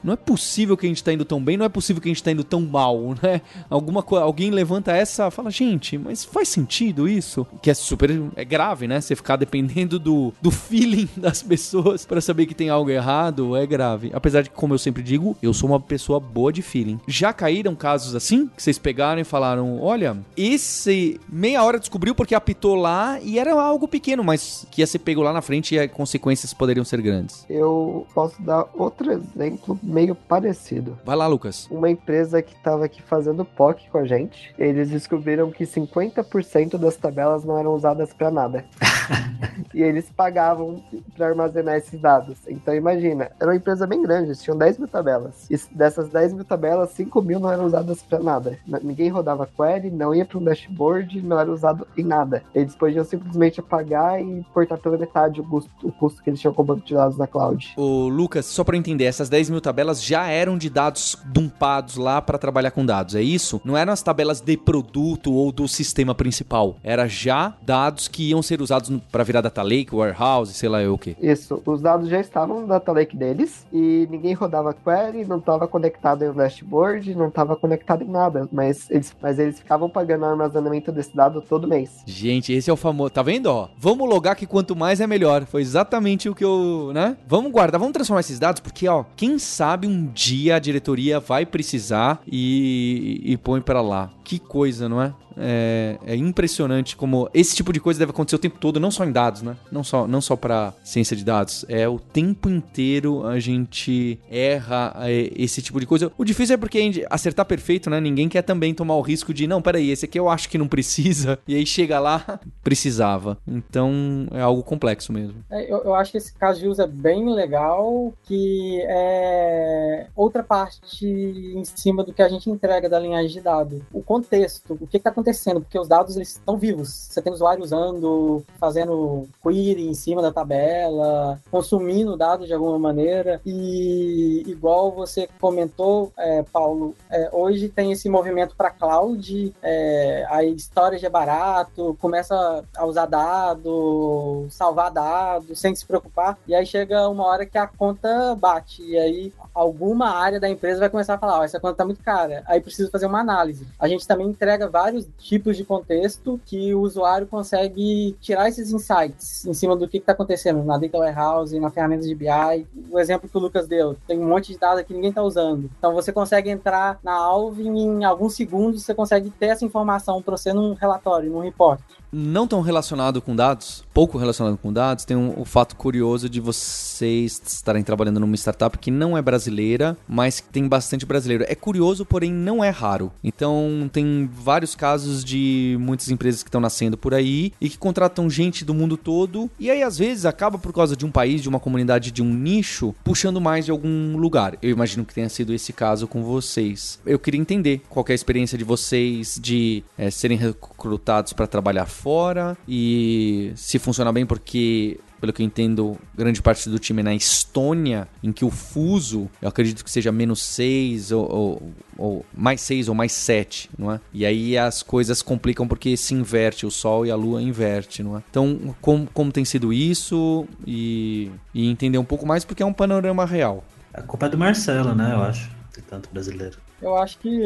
[0.03, 2.13] não é possível que a gente tá indo tão bem, não é possível que a
[2.13, 3.41] gente tá indo tão mal, né?
[3.71, 7.47] Alguma alguém levanta essa, fala, gente, mas faz sentido isso?
[7.63, 9.01] Que é super, é grave, né?
[9.01, 13.65] Você ficar dependendo do, do feeling das pessoas para saber que tem algo errado, é
[13.65, 14.11] grave.
[14.13, 17.01] Apesar de como eu sempre digo, eu sou uma pessoa boa de feeling.
[17.07, 18.47] Já caíram casos assim?
[18.49, 23.53] Que vocês pegaram e falaram: olha, esse meia hora descobriu porque apitou lá e era
[23.53, 27.01] algo pequeno, mas que ia ser pego lá na frente e as consequências poderiam ser
[27.01, 27.45] grandes.
[27.49, 30.99] Eu posso dar outro exemplo meio parecido.
[31.05, 31.67] Vai lá, Lucas.
[31.71, 36.97] Uma empresa que estava aqui fazendo POC com a gente, eles descobriram que 50% das
[36.97, 38.65] tabelas não eram usadas para nada.
[39.75, 40.83] e eles pagavam
[41.17, 42.39] para armazenar esses dados.
[42.49, 45.47] Então imagina, era uma empresa bem grande, eles tinham 10 mil tabelas.
[45.51, 48.59] E dessas 10 mil tabelas, 5 mil não eram usadas para nada.
[48.83, 52.43] Ninguém rodava query, não ia para um dashboard, não era usado em nada.
[52.55, 56.55] Eles podiam simplesmente apagar e portar pela metade o custo, o custo que eles tinham
[56.55, 57.75] com o banco de dados na cloud.
[57.77, 62.21] O Lucas, só para entender, essas 10 mil tabelas já eram de dados dumpados lá
[62.21, 63.61] para trabalhar com dados, é isso?
[63.65, 66.77] Não eram as tabelas de produto ou do sistema principal.
[66.83, 70.95] Era já dados que iam ser usados para virar data lake, warehouse, sei lá eu
[70.95, 71.17] o que.
[71.21, 75.67] Isso, os dados já estavam no data lake deles e ninguém rodava query, não estava
[75.67, 80.23] conectado em um dashboard, não estava conectado em nada, mas eles, mas eles ficavam pagando
[80.23, 82.03] o armazenamento desse dado todo mês.
[82.07, 83.69] Gente, esse é o famoso, tá vendo, ó?
[83.79, 85.45] Vamos logar que quanto mais é melhor.
[85.47, 87.17] Foi exatamente o que eu, né?
[87.27, 91.47] Vamos guardar, vamos transformar esses dados porque, ó, quem sabe um dia a diretoria vai
[91.47, 94.11] precisar e, e põe para lá.
[94.25, 95.13] Que coisa, não é?
[95.39, 99.05] É, é, impressionante como esse tipo de coisa deve acontecer o tempo todo, não só
[99.05, 99.57] em dados, né?
[99.71, 101.65] Não só, não só para ciência de dados.
[101.69, 106.11] É o tempo inteiro a gente erra é, esse tipo de coisa.
[106.17, 108.01] O difícil é porque acertar perfeito, né?
[108.01, 110.69] Ninguém quer também tomar o risco de, não, peraí, esse aqui eu acho que não
[110.69, 111.39] precisa.
[111.47, 113.39] E aí chega lá, precisava.
[113.47, 115.45] Então é algo complexo mesmo.
[115.49, 120.43] É, eu, eu, acho que esse caso de uso é bem legal, que é outra
[120.43, 123.81] parte em cima do que a gente entrega da linhagem de dados.
[123.93, 126.89] O contexto, o que está acontecendo acontecendo, porque os dados eles estão vivos.
[126.89, 133.41] Você tem usuário usando, fazendo query em cima da tabela, consumindo dados de alguma maneira.
[133.45, 140.45] E igual você comentou, é, Paulo, é, hoje tem esse movimento para cloud, é, a
[140.45, 146.39] storage é barato, começa a usar dados, salvar dados, sem se preocupar.
[146.47, 148.83] E aí chega uma hora que a conta bate.
[148.83, 152.03] E aí alguma área da empresa vai começar a falar: oh, essa conta está muito
[152.03, 152.43] cara.
[152.47, 153.67] Aí precisa fazer uma análise.
[153.79, 159.45] A gente também entrega vários tipos de contexto que o usuário consegue tirar esses insights
[159.45, 162.67] em cima do que está acontecendo na Data Warehouse, na ferramenta de BI.
[162.91, 165.71] O exemplo que o Lucas deu, tem um monte de dados que ninguém está usando.
[165.79, 170.37] Então você consegue entrar na Alvin em alguns segundos, você consegue ter essa informação para
[170.37, 171.81] você num relatório, num report
[172.13, 176.41] não tão relacionado com dados, pouco relacionado com dados, tem um, o fato curioso de
[176.41, 181.45] vocês estarem trabalhando numa startup que não é brasileira, mas que tem bastante brasileiro.
[181.49, 183.13] É curioso, porém não é raro.
[183.23, 188.29] Então tem vários casos de muitas empresas que estão nascendo por aí e que contratam
[188.29, 191.49] gente do mundo todo e aí às vezes acaba por causa de um país, de
[191.49, 194.57] uma comunidade, de um nicho, puxando mais de algum lugar.
[194.63, 196.99] Eu imagino que tenha sido esse caso com vocês.
[197.05, 201.87] Eu queria entender qual é a experiência de vocês de é, serem recrutados para trabalhar
[201.97, 207.05] fora e se funciona bem porque pelo que eu entendo, grande parte do time é
[207.05, 212.27] na Estônia, em que o fuso, eu acredito que seja menos 6 ou, ou, ou,
[212.35, 214.01] mais 6 ou mais 7, não é?
[214.13, 218.17] E aí as coisas complicam porque se inverte, o Sol e a Lua inverte, não
[218.17, 218.23] é?
[218.31, 222.73] Então, como, como tem sido isso e, e entender um pouco mais porque é um
[222.73, 223.65] panorama real.
[223.93, 226.59] A culpa é do Marcelo, né, eu acho, de tanto brasileiro.
[226.81, 227.41] Eu acho que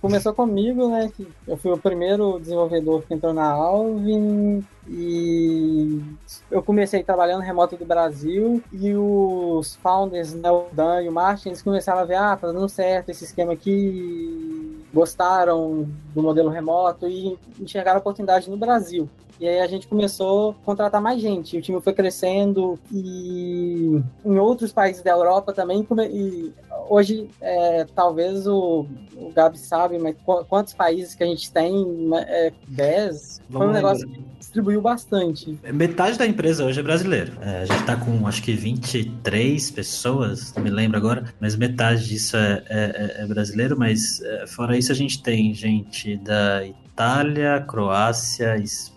[0.00, 1.10] começou comigo, né?
[1.46, 6.02] Eu fui o primeiro desenvolvedor que entrou na Alvin e
[6.50, 11.50] eu comecei trabalhando remoto do Brasil e os founders, né, o Dan e o Martin,
[11.50, 17.08] eles começaram a ver, ah, tá dando certo esse esquema aqui, gostaram do modelo remoto
[17.08, 19.08] e enxergaram a oportunidade no Brasil.
[19.40, 21.58] E aí a gente começou a contratar mais gente.
[21.58, 25.84] O time foi crescendo e em outros países da Europa também.
[26.10, 26.52] E
[26.88, 30.16] hoje, é, talvez o, o Gabi sabe, mas
[30.48, 32.10] quantos países que a gente tem?
[32.14, 33.42] É, 10?
[33.50, 35.58] Foi um negócio que distribuiu bastante.
[35.72, 37.32] Metade da empresa hoje é brasileiro.
[37.40, 42.08] É, a gente está com acho que 23 pessoas, não me lembro agora, mas metade
[42.08, 43.78] disso é, é, é brasileiro.
[43.78, 48.93] Mas é, fora isso, a gente tem gente da Itália, Croácia, Espanha,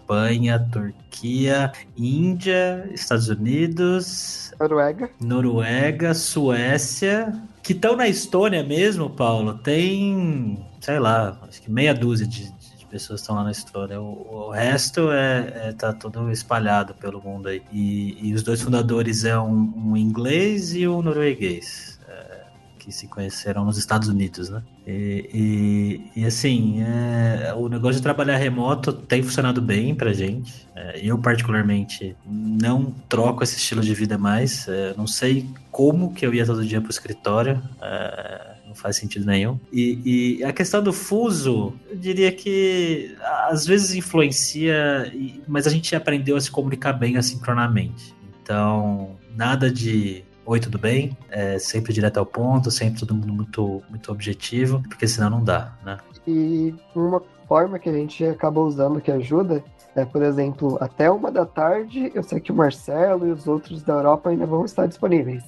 [0.71, 9.55] Turquia, Índia, Estados Unidos, Noruega, Noruega, Suécia, que estão na Estônia mesmo, Paulo.
[9.55, 14.01] Tem, sei lá, acho que meia dúzia de, de pessoas estão lá na Estônia.
[14.01, 17.61] O, o resto é, é, tá todo espalhado pelo mundo aí.
[17.71, 21.96] E, e os dois fundadores é um, um inglês e um norueguês
[22.87, 24.63] que se conheceram nos Estados Unidos, né?
[24.87, 25.29] E,
[26.15, 30.65] e, e assim, é, o negócio de trabalhar remoto tem funcionado bem pra gente.
[30.73, 34.69] É, eu, particularmente, não troco esse estilo de vida mais.
[34.69, 37.61] É, não sei como que eu ia todo dia pro escritório.
[37.81, 39.59] É, não faz sentido nenhum.
[39.69, 43.17] E, e, a questão do fuso, eu diria que
[43.49, 45.11] às vezes influencia,
[45.45, 48.15] mas a gente aprendeu a se comunicar bem assincronamente.
[48.41, 51.17] Então, nada de Oi, tudo bem?
[51.29, 55.73] É sempre direto ao ponto, sempre todo mundo muito, muito objetivo, porque senão não dá,
[55.83, 55.97] né?
[56.25, 59.61] E uma forma que a gente acaba usando que ajuda
[59.93, 63.83] é, por exemplo, até uma da tarde, eu sei que o Marcelo e os outros
[63.83, 65.43] da Europa ainda vão estar disponíveis.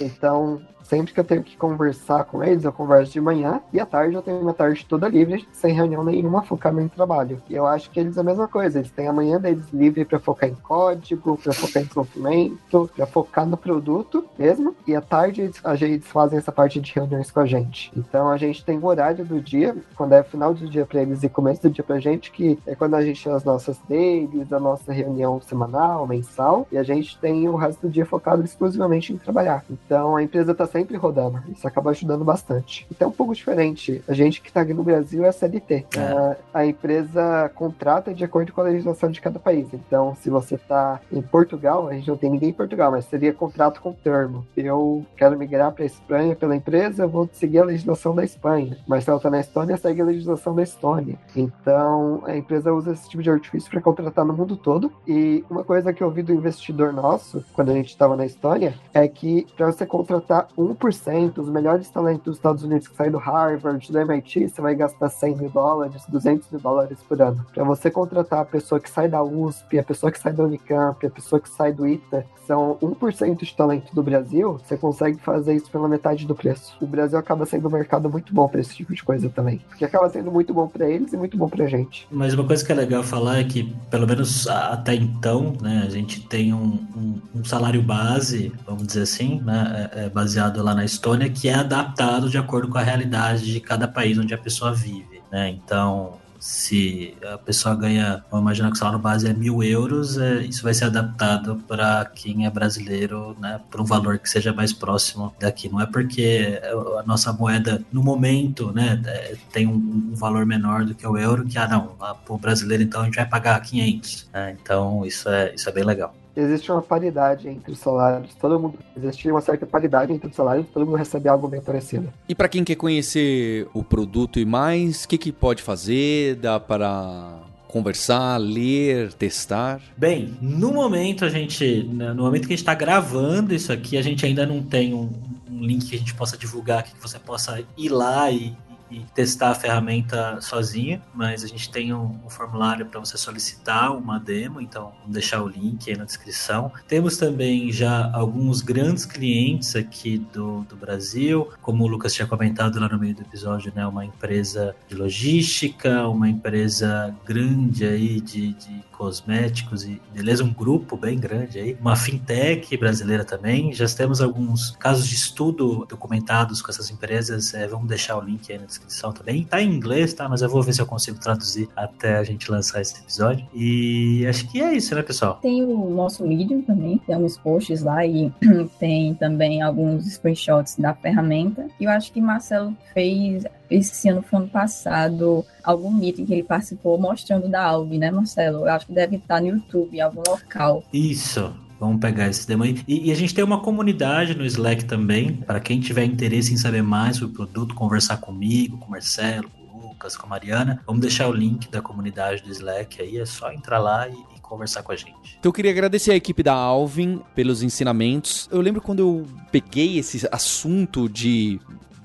[0.00, 0.60] Então,
[0.90, 4.16] Sempre que eu tenho que conversar com eles, eu converso de manhã e à tarde
[4.16, 7.40] eu tenho uma tarde toda livre, sem reunião nenhuma, focar no trabalho.
[7.48, 10.04] E eu acho que eles é a mesma coisa, eles têm a manhã deles livre
[10.04, 15.00] para focar em código, para focar em desenvolvimento, para focar no produto mesmo, e à
[15.00, 17.92] tarde a gente fazem essa parte de reuniões com a gente.
[17.96, 21.22] Então a gente tem o horário do dia, quando é final do dia para eles
[21.22, 24.52] e começo do dia pra gente, que é quando a gente tem as nossas dailies,
[24.52, 29.12] a nossa reunião semanal, mensal, e a gente tem o resto do dia focado exclusivamente
[29.12, 29.64] em trabalhar.
[29.70, 31.42] Então a empresa tá sempre sempre rodando.
[31.48, 32.86] Isso acaba ajudando bastante.
[32.90, 34.02] Então é um pouco diferente.
[34.08, 35.86] A gente que está aqui no Brasil é CLT.
[35.96, 36.00] É.
[36.00, 39.68] A, a, empresa contrata de acordo com a legislação de cada país.
[39.74, 43.32] Então, se você está em Portugal, a gente não tem ninguém em Portugal, mas seria
[43.32, 44.46] contrato com termo.
[44.56, 48.78] Eu quero migrar para a Espanha pela empresa, eu vou seguir a legislação da Espanha.
[48.86, 51.18] Marcelo está na Estônia, segue a legislação da Estônia.
[51.36, 54.90] Então, a empresa usa esse tipo de artifício para contratar no mundo todo.
[55.06, 58.74] E uma coisa que eu ouvi do investidor nosso, quando a gente estava na Estônia,
[58.94, 63.18] é que para você contratar 1%, os melhores talentos dos Estados Unidos que saem do
[63.18, 67.44] Harvard, do MIT, você vai gastar 100 mil dólares, 200 mil dólares por ano.
[67.52, 71.04] Para você contratar a pessoa que sai da USP, a pessoa que sai da Unicamp,
[71.06, 75.54] a pessoa que sai do ITA, são 1% de talento do Brasil, você consegue fazer
[75.54, 76.76] isso pela metade do preço.
[76.80, 79.60] O Brasil acaba sendo um mercado muito bom para esse tipo de coisa também.
[79.68, 82.08] Porque acaba sendo muito bom para eles e muito bom pra gente.
[82.10, 85.90] Mas uma coisa que é legal falar é que, pelo menos até então, né, a
[85.90, 90.74] gente tem um, um, um salário base, vamos dizer assim, né, é, é baseado lá
[90.74, 94.38] na Estônia, que é adaptado de acordo com a realidade de cada país onde a
[94.38, 95.20] pessoa vive.
[95.30, 95.50] Né?
[95.50, 100.36] Então, se a pessoa ganha, vamos imaginar que o salário base é mil euros, é,
[100.38, 104.72] isso vai ser adaptado para quem é brasileiro, né, por um valor que seja mais
[104.72, 105.68] próximo daqui.
[105.68, 106.58] Não é porque
[106.98, 111.18] a nossa moeda, no momento, né, é, tem um, um valor menor do que o
[111.18, 114.30] euro, que, ah, não, para o brasileiro, então a gente vai pagar 500.
[114.32, 114.56] Né?
[114.60, 118.34] Então, isso é, isso é bem legal existe uma paridade entre os salários.
[118.34, 122.12] Todo mundo existe uma certa paridade entre os salários, todo mundo recebe algo bem parecido.
[122.28, 126.36] E para quem quer conhecer o produto e mais, o que, que pode fazer?
[126.36, 129.80] Dá para conversar, ler, testar?
[129.96, 133.96] Bem, no momento a gente, né, no momento que a gente está gravando isso aqui,
[133.96, 135.08] a gente ainda não tem um,
[135.48, 138.56] um link que a gente possa divulgar que você possa ir lá e,
[138.90, 143.96] e testar a ferramenta sozinha, mas a gente tem um, um formulário para você solicitar
[143.96, 146.72] uma demo, então vamos deixar o link aí na descrição.
[146.88, 152.80] Temos também já alguns grandes clientes aqui do, do Brasil, como o Lucas tinha comentado
[152.80, 158.52] lá no meio do episódio, né, uma empresa de logística, uma empresa grande aí de,
[158.54, 163.72] de cosméticos e beleza, um grupo bem grande aí, uma fintech brasileira também.
[163.72, 167.54] Já temos alguns casos de estudo documentados com essas empresas.
[167.54, 168.79] É, vamos deixar o link aí na descrição
[169.12, 169.44] também.
[169.44, 170.28] Tá em inglês, tá?
[170.28, 173.46] Mas eu vou ver se eu consigo traduzir até a gente lançar esse episódio.
[173.54, 175.38] E acho que é isso, né, pessoal?
[175.40, 178.32] Tem o nosso Medium também, tem alguns posts lá e
[178.78, 181.66] tem também alguns screenshots da ferramenta.
[181.78, 186.42] E eu acho que Marcelo fez esse ano, foi ano passado, algum meeting que ele
[186.42, 188.60] participou mostrando da Alve, né, Marcelo?
[188.60, 190.82] Eu acho que deve estar no YouTube, em algum local.
[190.92, 191.54] Isso.
[191.80, 192.78] Vamos pegar esse demo aí.
[192.86, 196.58] E, e, a gente tem uma comunidade no Slack também, para quem tiver interesse em
[196.58, 200.28] saber mais sobre o produto, conversar comigo, com o Marcelo, com o Lucas, com a
[200.28, 200.82] Mariana.
[200.86, 204.40] Vamos deixar o link da comunidade do Slack aí, é só entrar lá e, e
[204.42, 205.38] conversar com a gente.
[205.38, 208.46] Então eu queria agradecer a equipe da Alvin pelos ensinamentos.
[208.52, 211.58] Eu lembro quando eu peguei esse assunto de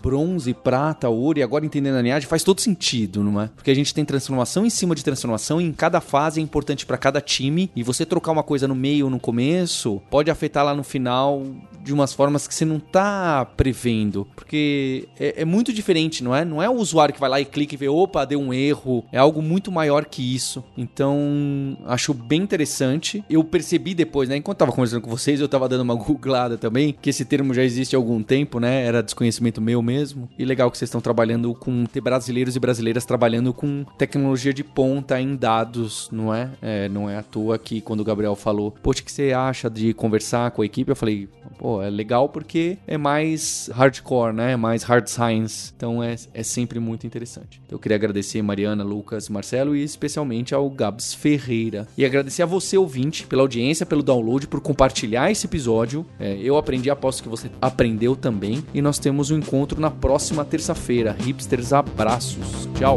[0.05, 3.49] bronze, prata, ouro e agora entendendo a linhagem faz todo sentido, não é?
[3.55, 6.85] Porque a gente tem transformação em cima de transformação e em cada fase é importante
[6.85, 10.63] para cada time e você trocar uma coisa no meio ou no começo pode afetar
[10.63, 11.41] lá no final
[11.83, 16.45] de umas formas que você não tá prevendo, porque é, é muito diferente, não é?
[16.45, 19.03] Não é o usuário que vai lá e clica e vê, opa, deu um erro,
[19.11, 20.63] é algo muito maior que isso.
[20.77, 23.23] Então, acho bem interessante.
[23.29, 26.95] Eu percebi depois, né, enquanto tava conversando com vocês, eu tava dando uma googlada também,
[26.99, 28.83] que esse termo já existe há algum tempo, né?
[28.83, 30.29] Era desconhecimento meu mesmo mesmo.
[30.37, 34.63] E legal que vocês estão trabalhando com ter brasileiros e brasileiras trabalhando com tecnologia de
[34.63, 36.49] ponta em dados, não é?
[36.61, 39.69] é não é à toa que quando o Gabriel falou, poxa, o que você acha
[39.69, 40.91] de conversar com a equipe?
[40.91, 44.51] Eu falei, pô, é legal porque é mais hardcore, né?
[44.51, 45.71] É mais hard science.
[45.75, 47.61] Então é, é sempre muito interessante.
[47.65, 51.87] Então eu queria agradecer Mariana, Lucas, Marcelo e especialmente ao Gabs Ferreira.
[51.97, 56.05] E agradecer a você, ouvinte, pela audiência, pelo download, por compartilhar esse episódio.
[56.19, 58.63] É, eu aprendi, aposto que você aprendeu também.
[58.73, 61.15] E nós temos um encontro na próxima terça-feira.
[61.19, 62.67] Hipsters, abraços.
[62.77, 62.95] Tchau.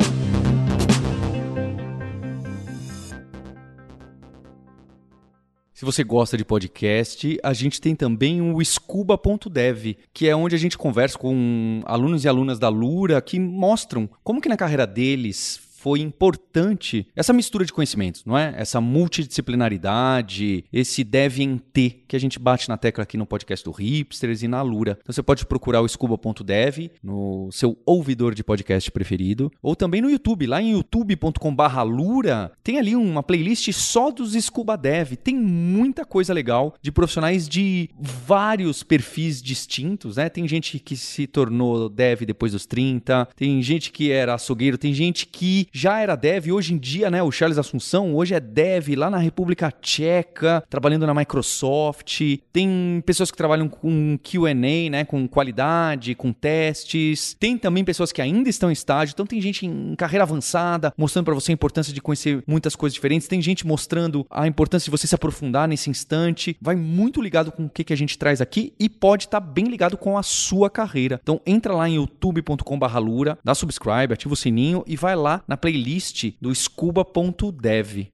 [5.78, 10.58] Se você gosta de podcast, a gente tem também o scuba.dev, que é onde a
[10.58, 15.67] gente conversa com alunos e alunas da Lura que mostram como que na carreira deles
[15.78, 18.52] foi importante essa mistura de conhecimentos, não é?
[18.56, 23.64] Essa multidisciplinaridade, esse deve em T que a gente bate na tecla aqui no podcast
[23.64, 24.98] do Hipsters e na Lura.
[25.00, 30.10] Então você pode procurar o scuba.dev no seu ouvidor de podcast preferido ou também no
[30.10, 35.12] YouTube, lá em youtube.com/lura, tem ali uma playlist só dos Scuba Dev.
[35.12, 40.28] Tem muita coisa legal de profissionais de vários perfis distintos, né?
[40.28, 44.92] Tem gente que se tornou dev depois dos 30, tem gente que era açougueiro, tem
[44.92, 45.24] gente
[45.72, 49.18] já era dev, hoje em dia, né, o Charles Assunção, hoje é dev lá na
[49.18, 52.20] República Tcheca, trabalhando na Microsoft.
[52.52, 57.36] Tem pessoas que trabalham com Q&A, né, com qualidade, com testes.
[57.38, 61.26] Tem também pessoas que ainda estão em estágio, então tem gente em carreira avançada, mostrando
[61.26, 63.28] para você a importância de conhecer muitas coisas diferentes.
[63.28, 66.56] Tem gente mostrando a importância de você se aprofundar nesse instante.
[66.60, 69.46] Vai muito ligado com o que, que a gente traz aqui e pode estar tá
[69.46, 71.20] bem ligado com a sua carreira.
[71.22, 76.32] Então entra lá em youtube.com/lura, dá subscribe, ativa o sininho e vai lá na playlist
[76.40, 78.08] do scuba.dev.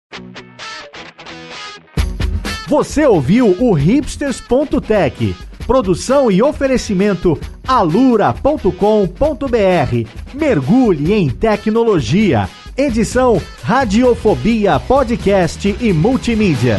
[2.66, 5.34] Você ouviu o hipsters.tech
[5.66, 8.74] Produção e oferecimento alura.com.br.
[10.34, 12.48] Mergulhe em tecnologia.
[12.76, 16.78] Edição Radiofobia Podcast e Multimídia.